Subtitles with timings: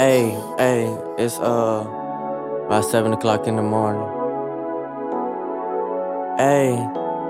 [0.00, 1.84] Hey, hey, it's uh
[2.64, 4.00] about seven o'clock in the morning.
[6.38, 6.72] Hey,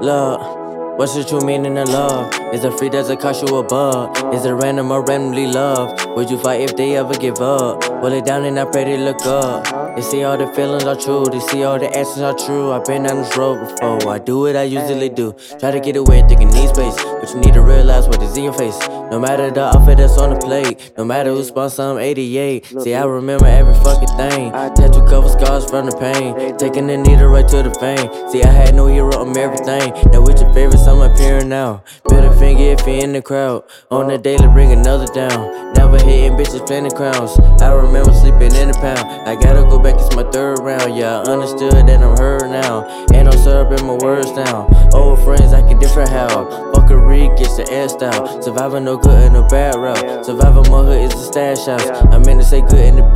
[0.00, 0.96] look.
[0.96, 2.41] What's the true meaning of love?
[2.52, 4.34] Is it free does it cost you a buck?
[4.34, 6.04] Is it random or randomly love?
[6.14, 7.82] Would you fight if they ever give up?
[8.02, 9.96] Will it down and I pray they look up?
[9.96, 12.72] They see all the feelings are true, they see all the actions are true.
[12.72, 14.08] I've been down this road before.
[14.10, 15.34] I do what I usually do.
[15.60, 16.96] Try to get away, thinking need space.
[16.96, 18.78] But you need to realize what is in your face.
[19.10, 22.66] No matter the outfit that's on the plate, no matter who sponsor I'm 88.
[22.82, 24.52] See, I remember every fucking thing.
[24.74, 26.56] Tattoo cover scars from the pain.
[26.58, 28.08] Taking the needle right to the fame.
[28.30, 29.92] See, I had no hero, I'm everything.
[30.12, 31.82] Now, with your favorites, I'm appearing now.
[32.08, 33.62] Better finger if you're in the crowd.
[33.92, 35.72] On the daily, bring another down.
[35.74, 37.38] Never hitting bitches, plenty crowns.
[37.62, 39.06] I remember sleeping in the pound.
[39.28, 40.96] I gotta go back, it's my third round.
[40.96, 43.06] Yeah, I understood that I'm heard now.
[43.22, 44.66] No syrup in my words now.
[44.92, 46.44] Old friends, I can different how.
[46.74, 48.42] Fuckery gets the air style.
[48.42, 50.26] Surviving no good in a bad route.
[50.26, 51.86] Surviving my hood is a stash house.
[52.10, 53.06] I meant to say good in the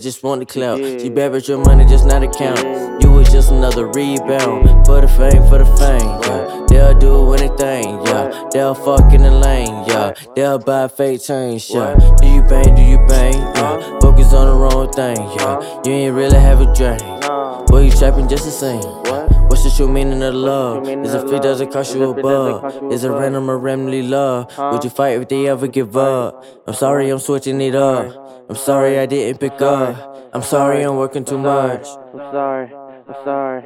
[0.00, 0.78] just want the clout.
[0.78, 3.02] She but your money just not account.
[3.02, 4.86] You was just another rebound.
[4.86, 6.66] For the fame, for the fame, yeah.
[6.68, 8.48] They'll do anything, yeah.
[8.52, 10.14] They'll fuck in the lane, yeah.
[10.34, 11.94] They'll buy fake chains, yeah.
[12.20, 13.98] Do you bang, do you bang, yeah.
[14.00, 15.82] Focus on the wrong thing, yeah.
[15.84, 17.02] You ain't really have a drink.
[17.68, 18.80] Boy, you trapping just the same.
[18.80, 19.30] What?
[19.48, 20.88] What's the true meaning of love?
[20.88, 22.92] Is it free, doesn't cost you a buck?
[22.92, 24.56] Is it random or randomly love?
[24.58, 26.44] Would you fight if they ever give up?
[26.66, 28.19] I'm sorry, I'm switching it up.
[28.50, 30.34] I'm sorry I didn't pick up.
[30.34, 31.86] I'm sorry I'm working too much.
[31.86, 33.62] I'm sorry, I'm sorry.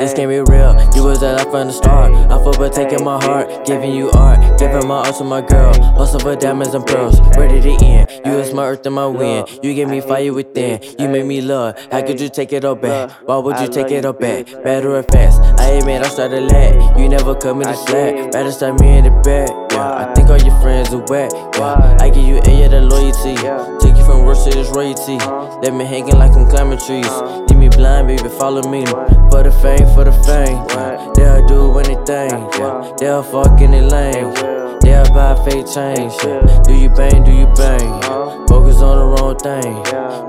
[0.00, 0.74] This can't be real.
[0.96, 2.12] You was a life from the start.
[2.12, 5.72] I fought by taking my heart, giving you art, giving my art to my girl.
[5.94, 7.20] Hustle for diamonds and pearls.
[7.36, 8.10] Where did it end?
[8.26, 9.48] You was my earth and my wind.
[9.62, 10.82] You gave me fire within.
[10.98, 11.78] You made me love.
[11.92, 13.12] How could you take it all back?
[13.28, 14.46] Why would you take it all back?
[14.64, 15.40] Better or fast?
[15.60, 16.74] I admit I started late.
[16.98, 18.32] You never cut me the slack.
[18.32, 19.63] Better start me in the back.
[19.74, 21.32] Yeah, I think all your friends are wet.
[21.34, 23.34] Yeah, I give you a year of loyalty.
[23.82, 25.18] Take you from worst to this royalty.
[25.62, 27.10] Let me hanging like I'm climbing trees.
[27.50, 28.86] Leave me blind, baby, follow me.
[28.86, 30.62] For the fame, for the fame.
[30.70, 31.12] Yeah.
[31.16, 32.48] They'll do anything.
[32.58, 32.92] Yeah.
[32.98, 34.32] They'll fuck the lane.
[34.36, 34.78] Yeah.
[34.80, 36.14] They'll buy fake chains.
[36.22, 36.62] Yeah.
[36.62, 37.24] Do you bang?
[37.24, 37.80] Do you bang?
[37.80, 38.46] Yeah.
[38.46, 39.74] Focus on the wrong thing.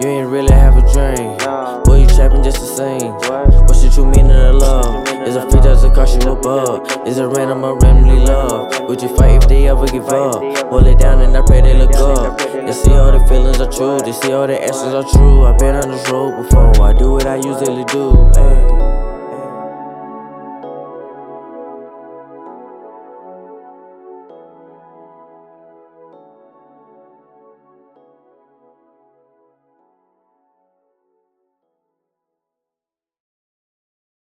[0.02, 1.38] You ain't really have a dream.
[6.46, 7.08] It cost a buck?
[7.08, 8.82] Is it random or randomly love?
[8.88, 10.42] Would you fight if they ever give up?
[10.70, 12.38] Hold it down and I pray they look up.
[12.38, 14.00] They see all the feelings are true.
[14.00, 15.46] They see all the actions are true.
[15.46, 16.82] I've been on this road before.
[16.82, 18.32] I do what I usually do.
[18.36, 18.75] Hey.